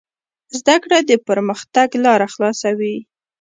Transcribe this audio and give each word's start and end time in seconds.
زده 0.59 0.75
کړه 0.83 0.97
د 1.09 1.11
پرمختګ 1.27 1.89
لاره 2.05 2.27
خلاصوي. 2.33 2.95